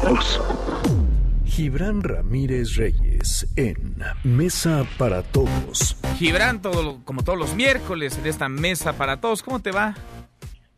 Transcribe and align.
todos. 0.00 0.40
Gibran 1.44 2.02
Ramírez 2.02 2.76
Reyes 2.76 3.46
en 3.56 3.76
Mesa 4.24 4.86
para 4.98 5.22
Todos. 5.22 6.00
Gibran, 6.16 6.62
todo, 6.62 7.04
como 7.04 7.22
todos 7.22 7.38
los 7.38 7.54
miércoles 7.54 8.18
en 8.18 8.26
esta 8.26 8.48
Mesa 8.48 8.96
para 8.96 9.20
Todos, 9.20 9.42
¿cómo 9.42 9.60
te 9.60 9.72
va? 9.72 9.94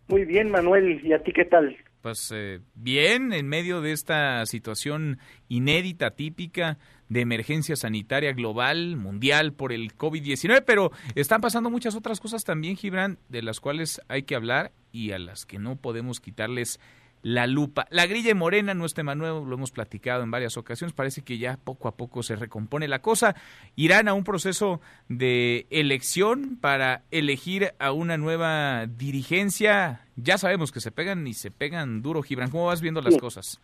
Muy 0.08 0.24
bien, 0.24 0.50
Manuel, 0.50 1.00
¿y 1.04 1.12
a 1.12 1.22
ti 1.22 1.32
qué 1.32 1.45
tal? 1.45 1.77
Pues 2.00 2.32
eh, 2.34 2.61
bien, 2.74 3.32
en 3.32 3.48
medio 3.48 3.80
de 3.80 3.93
esta 3.93 4.45
situación 4.46 5.18
inédita, 5.48 6.12
típica, 6.12 6.79
de 7.09 7.20
emergencia 7.20 7.77
sanitaria 7.77 8.32
global, 8.32 8.96
mundial 8.96 9.52
por 9.52 9.73
el 9.73 9.95
COVID-19, 9.95 10.64
pero 10.66 10.91
están 11.14 11.41
pasando 11.41 11.70
muchas 11.70 11.95
otras 11.95 12.18
cosas 12.18 12.45
también, 12.45 12.77
Gibran, 12.77 13.18
de 13.29 13.43
las 13.43 13.61
cuales 13.61 14.00
hay 14.09 14.25
que 14.25 14.34
hablar 14.34 14.73
y 14.91 15.12
a 15.12 15.18
las 15.18 15.46
que 15.46 15.59
no 15.59 15.77
podemos 15.77 16.20
quitarles 16.20 16.80
la 17.23 17.46
lupa. 17.46 17.86
La 17.91 18.06
grilla 18.06 18.34
morena, 18.34 18.74
no 18.74 18.84
este 18.84 19.02
Manuel, 19.02 19.48
lo 19.48 19.55
hemos 19.55 19.70
platicado 19.70 20.23
en 20.23 20.30
varias 20.30 20.56
ocasiones, 20.56 20.92
parece 20.92 21.23
que 21.23 21.38
ya 21.38 21.56
poco 21.62 21.88
a 21.88 21.96
poco 21.96 22.23
se 22.23 22.37
recompone 22.37 22.88
la 22.88 23.01
cosa. 23.01 23.34
Irán 23.77 24.09
a 24.09 24.15
un 24.15 24.24
proceso 24.24 24.80
de 25.09 25.66
elección 25.70 26.59
para 26.60 27.02
elegir 27.10 27.73
a 27.79 27.93
una 27.93 28.16
nueva 28.16 28.87
dirigencia. 28.87 30.01
Ya 30.16 30.37
sabemos 30.37 30.73
que 30.73 30.80
se 30.80 30.91
pegan 30.91 31.27
y 31.27 31.34
se 31.34 31.51
pegan 31.51 32.02
duro, 32.02 32.23
Gibran. 32.23 32.51
¿Cómo 32.51 32.66
vas 32.66 32.82
viendo 32.82 33.01
las 33.01 33.16
cosas? 33.16 33.60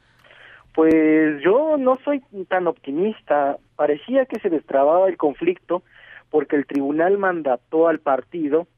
Pues 0.75 1.43
yo 1.43 1.77
no 1.77 1.97
soy 2.05 2.23
tan 2.49 2.69
optimista. 2.69 3.59
Parecía 3.75 4.27
que 4.27 4.39
se 4.39 4.49
destrababa 4.49 5.09
el 5.09 5.17
conflicto 5.17 5.83
porque 6.31 6.57
el 6.57 6.67
tribunal 6.67 7.19
mandató 7.19 7.89
al 7.89 7.99
partido 7.99 8.69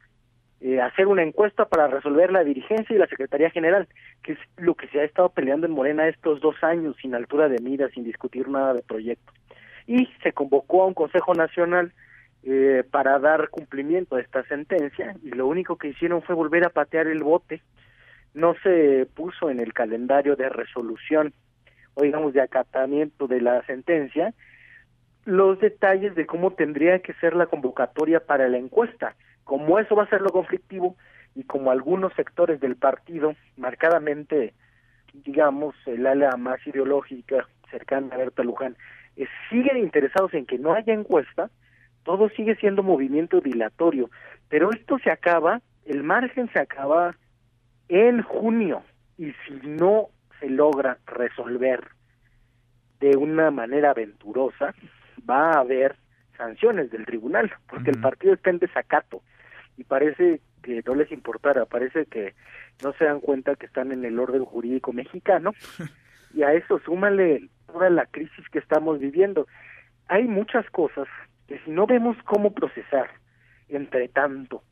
eh, 0.63 0.79
hacer 0.79 1.07
una 1.07 1.23
encuesta 1.23 1.65
para 1.65 1.87
resolver 1.87 2.31
la 2.31 2.45
dirigencia 2.45 2.95
y 2.95 2.99
la 2.99 3.07
Secretaría 3.07 3.49
General, 3.49 3.89
que 4.23 4.33
es 4.33 4.39
lo 4.59 4.75
que 4.75 4.89
se 4.89 5.01
ha 5.01 5.05
estado 5.05 5.31
peleando 5.31 5.67
en 5.67 5.73
Morena 5.73 6.07
estos 6.07 6.41
dos 6.43 6.55
años, 6.63 6.97
sin 7.01 7.15
altura 7.15 7.49
de 7.49 7.63
mira, 7.63 7.89
sin 7.89 8.05
discutir 8.05 8.47
nada 8.47 8.75
de 8.75 8.83
proyecto. 8.83 9.33
Y 9.87 10.07
se 10.23 10.33
convocó 10.33 10.83
a 10.83 10.87
un 10.87 10.93
Consejo 10.93 11.33
Nacional 11.33 11.95
eh, 12.43 12.85
para 12.91 13.19
dar 13.19 13.49
cumplimiento 13.49 14.17
a 14.17 14.21
esta 14.21 14.43
sentencia, 14.45 15.17
y 15.23 15.31
lo 15.31 15.47
único 15.47 15.77
que 15.77 15.89
hicieron 15.89 16.21
fue 16.21 16.35
volver 16.35 16.67
a 16.67 16.71
patear 16.71 17.07
el 17.07 17.23
bote. 17.23 17.63
No 18.35 18.55
se 18.63 19.07
puso 19.15 19.49
en 19.49 19.61
el 19.61 19.73
calendario 19.73 20.37
de 20.37 20.51
resolución, 20.51 21.33
o 21.95 22.03
digamos 22.03 22.35
de 22.35 22.43
acatamiento 22.43 23.27
de 23.29 23.41
la 23.41 23.65
sentencia, 23.65 24.35
los 25.25 25.59
detalles 25.59 26.15
de 26.15 26.27
cómo 26.27 26.53
tendría 26.53 26.99
que 26.99 27.15
ser 27.15 27.35
la 27.35 27.47
convocatoria 27.47 28.21
para 28.21 28.47
la 28.49 28.59
encuesta 28.59 29.17
como 29.51 29.81
eso 29.81 29.97
va 29.97 30.05
a 30.05 30.09
ser 30.09 30.21
lo 30.21 30.31
conflictivo 30.31 30.95
y 31.35 31.43
como 31.43 31.73
algunos 31.73 32.13
sectores 32.15 32.61
del 32.61 32.77
partido, 32.77 33.35
marcadamente, 33.57 34.55
digamos, 35.13 35.75
el 35.87 36.07
ala 36.07 36.37
más 36.37 36.65
ideológica 36.69 37.49
cercana 37.69 38.15
a 38.15 38.19
Berta 38.19 38.45
Luján, 38.45 38.77
eh, 39.17 39.27
siguen 39.49 39.79
interesados 39.79 40.35
en 40.35 40.47
que 40.47 40.57
no 40.57 40.73
haya 40.73 40.95
encuesta, 40.95 41.51
todo 42.05 42.29
sigue 42.29 42.55
siendo 42.61 42.85
movimiento 42.85 43.41
dilatorio, 43.41 44.09
pero 44.49 44.71
esto 44.71 45.01
se 45.01 45.11
acaba, 45.11 45.61
el 45.85 46.05
margen 46.05 46.49
se 46.53 46.61
acaba 46.61 47.17
en 47.89 48.23
junio 48.23 48.85
y 49.19 49.33
si 49.49 49.55
no 49.65 50.11
se 50.39 50.49
logra 50.49 50.99
resolver 51.09 51.89
de 53.01 53.17
una 53.17 53.51
manera 53.51 53.91
aventurosa, 53.91 54.77
va 55.29 55.55
a 55.55 55.59
haber 55.59 55.97
sanciones 56.37 56.93
del 56.93 57.05
tribunal, 57.05 57.53
porque 57.69 57.91
el 57.91 58.01
partido 58.01 58.35
está 58.35 58.51
en 58.51 58.61
desacato 58.61 59.23
y 59.81 59.85
parece 59.85 60.43
que 60.63 60.83
no 60.87 60.95
les 60.95 61.11
importara, 61.11 61.65
parece 61.65 62.05
que 62.05 62.35
no 62.83 62.93
se 62.93 63.07
dan 63.07 63.21
cuenta 63.21 63.57
que 63.57 63.65
están 63.65 63.93
en 63.93 64.05
el 64.05 64.19
orden 64.19 64.45
jurídico 64.45 64.93
mexicano 64.93 65.53
y 66.35 66.43
a 66.43 66.53
eso 66.53 66.79
súmale 66.81 67.49
toda 67.67 67.89
la 67.89 68.05
crisis 68.05 68.47
que 68.51 68.59
estamos 68.59 68.99
viviendo. 68.99 69.47
Hay 70.09 70.25
muchas 70.25 70.69
cosas 70.71 71.09
que 71.49 71.59
si 71.61 71.71
no 71.71 71.87
vemos 71.87 72.17
cómo 72.25 72.53
procesar 72.53 73.09
entre 73.69 74.09
tanto 74.09 74.63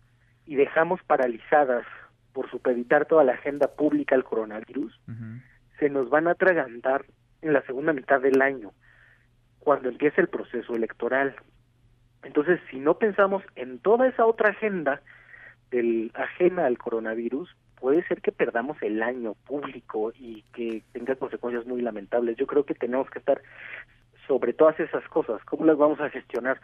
y 0.45 0.57
dejamos 0.57 1.03
paralizadas 1.05 1.87
por 2.35 2.51
supeditar 2.51 3.07
toda 3.07 3.25
la 3.25 3.33
agenda 3.33 3.69
pública 3.69 4.15
al 4.15 4.25
coronavirus, 4.25 5.01
se 5.79 5.89
nos 5.89 6.11
van 6.11 6.29
a 6.29 6.33
atragantar 6.33 7.07
en 7.41 7.55
la 7.55 7.63
segunda 7.63 7.95
mitad 7.95 8.21
del 8.21 8.43
año, 8.43 8.73
cuando 9.59 9.89
empiece 9.89 10.21
el 10.21 10.29
proceso 10.29 10.75
electoral. 10.75 11.35
Entonces, 12.23 12.61
si 12.71 12.79
no 12.79 12.99
pensamos 12.99 13.43
en 13.57 13.79
toda 13.79 14.09
esa 14.09 14.27
otra 14.27 14.51
agenda 14.51 15.01
del 15.71 16.11
ajena 16.15 16.67
al 16.67 16.79
coronavirus, 16.79 17.55
puede 17.81 18.07
ser 18.09 18.21
que 18.21 18.33
perdamos 18.33 18.81
el 18.83 19.03
año 19.03 19.35
público 19.47 20.13
y 20.15 20.43
que 20.55 20.83
tenga 20.93 21.15
consecuencias 21.15 21.67
muy 21.67 21.81
lamentables. 21.83 22.37
Yo 22.37 22.47
creo 22.47 22.65
que 22.65 22.75
tenemos 22.75 23.09
que 23.11 23.19
estar 23.19 23.41
sobre 24.27 24.53
todas 24.53 24.79
esas 24.81 25.07
cosas, 25.09 25.43
cómo 25.45 25.65
las 25.65 25.79
vamos 25.79 26.01
a 26.01 26.11
gestionar, 26.11 26.61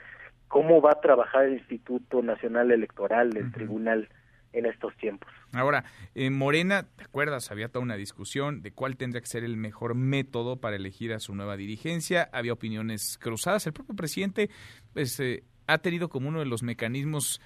cómo 0.49 0.81
va 0.81 0.93
a 0.93 1.01
trabajar 1.01 1.45
el 1.45 1.55
Instituto 1.55 2.23
Nacional 2.23 2.71
Electoral, 2.71 3.37
el 3.37 3.53
Tribunal 3.53 4.09
en 4.55 4.67
estos 4.67 4.97
tiempos. 4.97 5.29
Ahora, 5.53 5.85
en 6.15 6.33
Morena, 6.33 6.85
¿te 6.97 7.05
acuerdas? 7.05 7.51
Había 7.51 7.69
toda 7.69 7.83
una 7.83 7.97
discusión 7.97 8.63
de 8.63 8.73
cuál 8.73 8.97
tendría 8.97 9.21
que 9.21 9.27
ser 9.27 9.45
el 9.45 9.57
mejor 9.57 9.95
método 9.95 10.61
para 10.61 10.77
elegir 10.77 11.13
a 11.13 11.21
su 11.21 11.35
nueva 11.35 11.57
dirigencia. 11.57 12.31
Había 12.33 12.53
opiniones 12.53 13.19
cruzadas. 13.19 13.67
El 13.67 13.73
propio 13.73 13.95
presidente 13.97 14.51
pues, 14.93 15.19
eh, 15.21 15.43
ha 15.67 15.79
tenido 15.79 16.09
como 16.09 16.29
uno 16.29 16.39
de 16.39 16.47
los 16.47 16.63
mecanismos, 16.63 17.41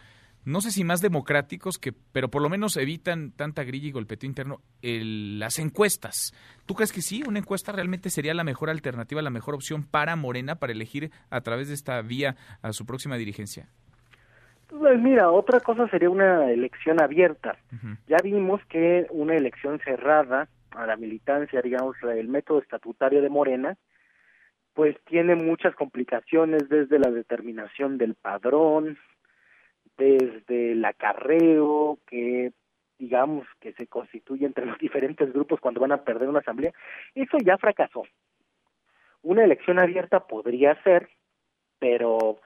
no 0.45 0.61
sé 0.61 0.71
si 0.71 0.85
más 0.85 1.01
democráticos, 1.01 1.79
que, 1.79 1.93
pero 1.93 2.31
por 2.31 2.43
lo 2.43 2.51
menos 2.51 2.77
evitan 2.77 3.33
tanta 3.33 3.65
grilla 3.65 3.89
y 3.89 3.93
golpeteo 3.93 4.29
interno, 4.29 4.61
el, 4.83 5.39
las 5.39 5.59
encuestas. 5.59 6.35
¿Tú 6.67 6.75
crees 6.75 6.93
que 6.93 7.03
sí? 7.03 7.23
¿Una 7.27 7.39
encuesta 7.39 7.73
realmente 7.73 8.11
sería 8.11 8.35
la 8.35 8.45
mejor 8.45 8.69
alternativa, 8.69 9.23
la 9.23 9.31
mejor 9.31 9.55
opción 9.55 9.83
para 9.83 10.15
Morena 10.15 10.57
para 10.57 10.73
elegir 10.73 11.11
a 11.31 11.41
través 11.41 11.69
de 11.69 11.75
esta 11.75 12.01
vía 12.03 12.37
a 12.61 12.73
su 12.75 12.85
próxima 12.85 13.17
dirigencia? 13.17 13.71
Pues 14.69 15.01
mira, 15.01 15.31
otra 15.31 15.61
cosa 15.61 15.89
sería 15.89 16.11
una 16.11 16.51
elección 16.51 17.01
abierta. 17.01 17.57
Ya 18.07 18.19
vimos 18.23 18.65
que 18.67 19.07
una 19.11 19.35
elección 19.35 19.81
cerrada 19.81 20.49
a 20.73 20.87
la 20.87 20.97
militancia, 20.97 21.63
digamos, 21.63 21.97
el 22.03 22.29
método 22.29 22.59
estatutario 22.61 23.23
de 23.23 23.31
Morena, 23.31 23.77
pues 24.75 24.97
tiene 25.05 25.35
muchas 25.35 25.75
complicaciones 25.75 26.69
desde 26.69 26.99
la 26.99 27.11
determinación 27.11 27.99
del 27.99 28.15
padrón, 28.15 28.99
desde 29.97 30.73
el 30.73 30.85
acarreo 30.85 31.99
que 32.07 32.53
digamos 32.99 33.47
que 33.61 33.73
se 33.73 33.87
constituye 33.87 34.45
entre 34.45 34.67
los 34.67 34.79
diferentes 34.81 35.33
grupos 35.33 35.61
cuando 35.61 35.81
van 35.81 35.93
a 35.93 36.05
perder 36.05 36.29
una 36.29 36.41
asamblea, 36.41 36.73
eso 37.15 37.39
ya 37.45 37.57
fracasó. 37.57 38.05
Una 39.23 39.45
elección 39.45 39.81
abierta 39.81 40.27
podría 40.27 40.81
ser, 40.83 41.09
pero 41.79 42.39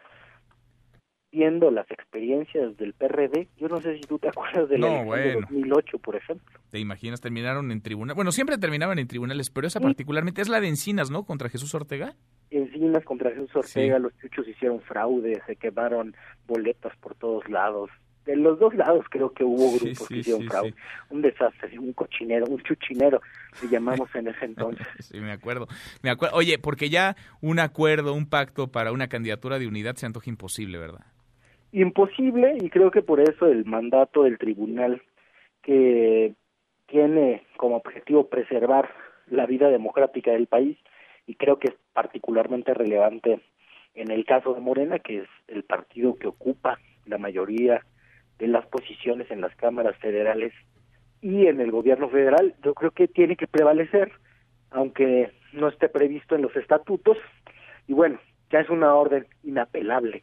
viendo 1.33 1.71
las 1.71 1.91
experiencias 1.91 2.77
del 2.77 2.93
PRD, 2.93 3.49
yo 3.57 3.67
no 3.67 3.81
sé 3.81 3.97
si 3.97 4.03
tú 4.03 4.19
te 4.19 4.29
acuerdas 4.29 4.69
de 4.69 4.79
la 4.79 5.03
elección 5.03 5.23
de 5.23 5.41
2008, 5.41 5.99
por 5.99 6.17
ejemplo. 6.17 6.61
¿Te 6.71 6.79
imaginas? 6.79 7.21
Terminaron 7.21 7.73
en 7.73 7.81
tribunal. 7.81 8.15
Bueno, 8.15 8.31
siempre 8.31 8.59
terminaban 8.59 8.99
en 8.99 9.09
tribunales, 9.09 9.51
pero 9.51 9.67
esa 9.67 9.81
particularmente 9.81 10.43
es 10.43 10.49
la 10.49 10.61
de 10.61 10.69
Encinas, 10.69 11.11
¿no? 11.11 11.25
Contra 11.25 11.49
Jesús 11.49 11.75
Ortega. 11.75 12.15
Encinas 12.51 13.03
contra 13.05 13.31
Jesús 13.31 13.57
Ortega, 13.57 13.99
los 13.99 14.13
chuchos 14.19 14.47
hicieron 14.47 14.81
fraude, 14.83 15.43
se 15.47 15.57
quemaron 15.57 16.15
boletas 16.47 16.95
por 16.99 17.15
todos 17.15 17.49
lados. 17.49 17.91
De 18.27 18.37
los 18.37 18.59
dos 18.61 18.73
lados 18.75 19.05
creo 19.11 19.33
que 19.33 19.43
hubo 19.43 19.73
grupos 19.81 20.07
que 20.07 20.19
hicieron 20.19 20.47
fraude. 20.47 20.75
Un 21.11 21.23
desastre, 21.23 21.77
un 21.79 21.93
cochinero, 21.93 22.47
un 22.47 22.63
chuchinero, 22.63 23.21
le 23.63 23.69
llamamos 23.69 24.15
en 24.15 24.29
ese 24.29 24.45
entonces. 24.45 24.87
sí, 25.01 25.19
me 25.19 25.33
acuerdo. 25.33 25.67
Me 26.03 26.11
acuerdo. 26.11 26.37
Oye, 26.37 26.59
porque 26.59 26.89
ya 26.89 27.17
un 27.41 27.59
acuerdo, 27.59 28.13
un 28.13 28.27
pacto 28.27 28.71
para 28.71 28.93
una 28.93 29.09
candidatura 29.09 29.59
de 29.59 29.67
unidad 29.67 29.97
se 29.97 30.07
antoja 30.07 30.31
imposible, 30.31 30.79
¿verdad? 30.79 31.05
Imposible 31.73 32.59
y 32.61 32.69
creo 32.69 32.91
que 32.91 33.03
por 33.03 33.21
eso 33.21 33.47
el 33.47 33.65
mandato 33.65 34.23
del 34.23 34.39
tribunal 34.39 35.03
que 35.63 36.35
tiene 36.87 37.45
como 37.57 37.77
objetivo 37.77 38.29
preservar 38.29 38.91
la 39.27 39.47
vida 39.47 39.71
democrática 39.71 40.33
del 40.33 40.47
país 40.47 40.77
y 41.27 41.35
creo 41.35 41.59
que 41.59 41.69
es 41.69 41.75
particularmente 41.95 42.75
relevante 42.75 43.41
en 43.95 44.11
el 44.11 44.25
caso 44.25 44.55
de 44.55 44.61
Morena, 44.61 44.99
que 44.99 45.19
es 45.19 45.29
el 45.49 45.65
partido 45.65 46.17
que 46.17 46.27
ocupa 46.27 46.79
la 47.07 47.19
mayoría 47.19 47.85
de 48.39 48.47
las 48.49 48.67
posiciones 48.67 49.31
en 49.31 49.41
las 49.41 49.55
cámaras 49.57 49.97
federales 49.99 50.53
y 51.21 51.47
en 51.47 51.61
el 51.61 51.71
gobierno 51.71 52.09
federal, 52.09 52.55
yo 52.65 52.75
creo 52.75 52.91
que 52.91 53.07
tiene 53.07 53.37
que 53.37 53.47
prevalecer, 53.47 54.11
aunque 54.71 55.31
no 55.53 55.69
esté 55.69 55.89
previsto 55.89 56.35
en 56.35 56.43
los 56.43 56.57
estatutos, 56.57 57.17
y 57.87 57.93
bueno, 57.93 58.19
ya 58.51 58.61
es 58.61 58.71
una 58.71 58.95
orden 58.95 59.27
inapelable 59.45 60.23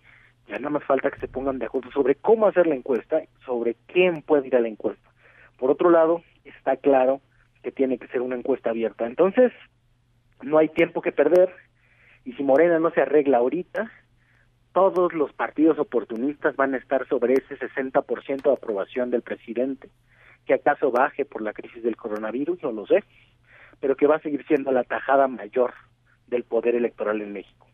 ya 0.49 0.57
nada 0.57 0.71
más 0.71 0.83
falta 0.83 1.11
que 1.11 1.19
se 1.19 1.27
pongan 1.27 1.59
de 1.59 1.67
acuerdo 1.67 1.91
sobre 1.91 2.15
cómo 2.15 2.47
hacer 2.47 2.65
la 2.65 2.75
encuesta, 2.75 3.21
sobre 3.45 3.75
quién 3.85 4.23
puede 4.23 4.47
ir 4.47 4.55
a 4.55 4.59
la 4.59 4.67
encuesta. 4.67 5.09
Por 5.57 5.69
otro 5.69 5.91
lado, 5.91 6.23
está 6.43 6.75
claro 6.77 7.21
que 7.61 7.71
tiene 7.71 7.99
que 7.99 8.07
ser 8.07 8.21
una 8.21 8.35
encuesta 8.35 8.71
abierta. 8.71 9.05
Entonces, 9.05 9.51
no 10.41 10.57
hay 10.57 10.69
tiempo 10.69 11.01
que 11.01 11.11
perder 11.11 11.53
y 12.25 12.33
si 12.33 12.43
Morena 12.43 12.79
no 12.79 12.89
se 12.91 13.01
arregla 13.01 13.37
ahorita, 13.37 13.91
todos 14.73 15.13
los 15.13 15.31
partidos 15.33 15.77
oportunistas 15.77 16.55
van 16.55 16.73
a 16.73 16.77
estar 16.77 17.07
sobre 17.07 17.33
ese 17.33 17.57
60% 17.57 18.41
de 18.41 18.53
aprobación 18.53 19.11
del 19.11 19.21
presidente, 19.21 19.89
que 20.45 20.55
acaso 20.55 20.91
baje 20.91 21.25
por 21.25 21.41
la 21.41 21.53
crisis 21.53 21.83
del 21.83 21.95
coronavirus, 21.95 22.61
no 22.63 22.71
lo 22.71 22.87
sé, 22.87 23.03
pero 23.79 23.95
que 23.95 24.07
va 24.07 24.15
a 24.15 24.21
seguir 24.21 24.45
siendo 24.47 24.71
la 24.71 24.83
tajada 24.83 25.27
mayor 25.27 25.73
del 26.27 26.43
poder 26.43 26.75
electoral 26.75 27.21
en 27.21 27.33
México. 27.33 27.68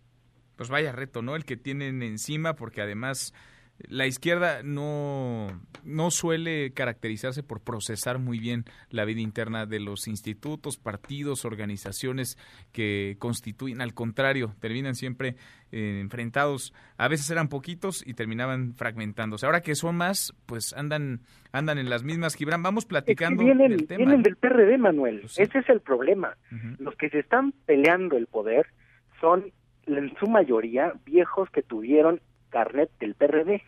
Pues 0.56 0.69
vaya 0.69 0.92
reto, 0.92 1.22
¿no? 1.22 1.36
El 1.36 1.46
que 1.46 1.57
tienen 1.57 2.02
encima, 2.04 2.56
porque 2.56 2.81
además 2.81 3.34
la 3.80 4.07
izquierda 4.07 4.62
no, 4.63 5.48
no 5.84 6.10
suele 6.10 6.72
caracterizarse 6.72 7.44
por 7.44 7.62
procesar 7.62 8.19
muy 8.19 8.40
bien 8.40 8.63
la 8.90 9.04
vida 9.04 9.19
interna 9.19 9.66
de 9.66 9.80
los 9.81 10.07
institutos, 10.07 10.78
partidos, 10.78 11.44
organizaciones 11.44 12.38
que 12.72 13.18
constituyen. 13.19 13.81
Al 13.81 13.94
contrario, 13.94 14.56
terminan 14.60 14.96
siempre 14.96 15.36
eh, 15.72 16.00
enfrentados. 16.00 16.74
A 16.98 17.10
veces 17.10 17.30
eran 17.30 17.50
poquitos 17.50 18.06
y 18.08 18.13
terminaban 18.13 18.75
fragmentándose. 18.75 19.46
Ahora 19.46 19.62
que 19.62 19.75
son 19.75 19.98
más, 19.98 20.34
pues 20.46 20.74
andan 20.74 21.22
andan 21.51 21.78
en 21.78 21.90
las 21.90 22.04
mismas. 22.04 22.36
Gibran, 22.36 22.63
vamos 22.63 22.86
platicando 22.86 23.44
vienen, 23.44 23.72
del 23.72 23.88
tema. 23.88 23.98
Vienen 23.98 24.24
del 24.24 24.38
PRD, 24.38 24.78
Manuel. 24.78 25.22
Pues 25.22 25.38
Ese 25.38 25.60
es 25.60 25.69
el 25.69 25.81
problema. 25.81 26.38
Los 26.80 26.96
que 26.96 27.10
se 27.10 27.19
están 27.19 27.51
peleando 27.66 28.18
el 28.18 28.28
poder 28.28 28.68
son 29.19 29.51
en 29.88 30.16
su 30.18 30.28
mayoría 30.28 30.94
viejos 31.06 31.50
que 31.50 31.62
tuvieron 31.62 32.22
carnet 32.50 32.90
del 33.00 33.16
PRD. 33.16 33.62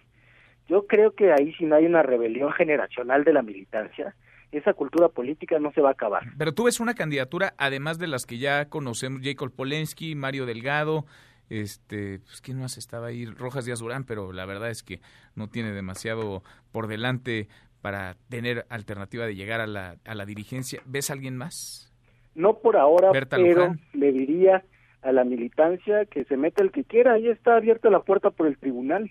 Yo 0.67 0.85
creo 0.87 1.11
que 1.11 1.31
ahí 1.31 1.53
si 1.53 1.65
no 1.65 1.75
hay 1.75 1.85
una 1.85 2.03
rebelión 2.03 2.51
generacional 2.57 3.23
de 3.23 3.33
la 3.33 3.41
militancia, 3.41 4.15
esa 4.51 4.73
cultura 4.73 5.09
política 5.09 5.59
no 5.59 5.71
se 5.73 5.81
va 5.81 5.89
a 5.89 5.93
acabar. 5.93 6.23
Pero 6.37 6.53
tú 6.53 6.65
ves 6.65 6.79
una 6.79 6.93
candidatura, 6.93 7.53
además 7.57 7.99
de 7.99 8.07
las 8.07 8.25
que 8.25 8.37
ya 8.37 8.69
conocemos, 8.69 9.21
Jacob 9.23 9.51
Polensky, 9.51 10.15
Mario 10.15 10.45
Delgado, 10.45 11.05
este, 11.49 12.19
pues 12.19 12.41
quién 12.41 12.59
más 12.59 12.77
estaba 12.77 13.07
ahí, 13.07 13.25
Rojas 13.25 13.65
Díaz 13.65 13.79
Durán, 13.79 14.03
pero 14.05 14.31
la 14.31 14.45
verdad 14.45 14.69
es 14.69 14.83
que 14.83 14.99
no 15.35 15.49
tiene 15.49 15.71
demasiado 15.71 16.43
por 16.71 16.87
delante 16.87 17.47
para 17.81 18.15
tener 18.29 18.65
alternativa 18.69 19.25
de 19.25 19.35
llegar 19.35 19.61
a 19.61 19.67
la, 19.67 19.97
a 20.05 20.15
la 20.15 20.25
dirigencia. 20.25 20.81
¿Ves 20.85 21.09
a 21.09 21.13
alguien 21.13 21.37
más? 21.37 21.93
No 22.35 22.59
por 22.59 22.77
ahora, 22.77 23.11
pero 23.11 23.75
le 23.93 24.11
diría 24.11 24.63
a 25.01 25.11
la 25.11 25.23
militancia 25.23 26.05
que 26.05 26.25
se 26.25 26.37
meta 26.37 26.63
el 26.63 26.71
que 26.71 26.83
quiera, 26.83 27.13
ahí 27.13 27.27
está 27.27 27.55
abierta 27.55 27.89
la 27.89 28.01
puerta 28.01 28.31
por 28.31 28.47
el 28.47 28.57
tribunal. 28.57 29.09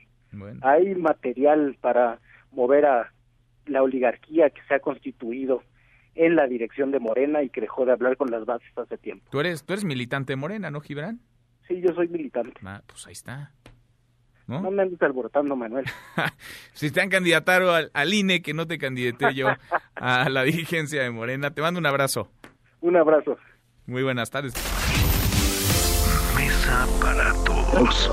Hay 0.62 0.94
material 0.94 1.76
para 1.80 2.20
mover 2.50 2.84
a 2.86 3.12
la 3.66 3.82
oligarquía 3.82 4.50
que 4.50 4.60
se 4.68 4.74
ha 4.74 4.80
constituido 4.80 5.62
en 6.14 6.36
la 6.36 6.46
dirección 6.46 6.90
de 6.90 6.98
Morena 6.98 7.42
y 7.42 7.50
que 7.50 7.60
dejó 7.60 7.84
de 7.84 7.92
hablar 7.92 8.16
con 8.16 8.30
las 8.30 8.44
bases 8.44 8.68
hace 8.76 8.98
tiempo. 8.98 9.26
Tú 9.30 9.40
eres, 9.40 9.64
tú 9.64 9.72
eres 9.74 9.84
militante 9.84 10.32
de 10.32 10.36
Morena, 10.36 10.70
¿no, 10.70 10.80
Gibran? 10.80 11.20
Sí, 11.68 11.80
yo 11.80 11.94
soy 11.94 12.08
militante. 12.08 12.58
Ah, 12.64 12.82
pues 12.86 13.06
ahí 13.06 13.12
está. 13.12 13.52
¿No? 14.46 14.70
me 14.70 14.82
andes 14.82 15.02
alborotando, 15.02 15.56
Manuel. 15.56 15.84
si 16.72 16.92
te 16.92 17.00
han 17.00 17.10
candidatado 17.10 17.74
al, 17.74 17.90
al, 17.94 18.14
INE, 18.14 18.42
que 18.42 18.54
no 18.54 18.66
te 18.66 18.78
candidaté 18.78 19.34
yo 19.34 19.48
a 19.96 20.28
la 20.28 20.44
dirigencia 20.44 21.02
de 21.02 21.10
Morena. 21.10 21.50
Te 21.50 21.62
mando 21.62 21.80
un 21.80 21.86
abrazo. 21.86 22.30
Un 22.80 22.96
abrazo. 22.96 23.36
Muy 23.86 24.02
buenas 24.04 24.30
tardes. 24.30 24.54
Para 27.00 27.32
todos. 27.44 28.10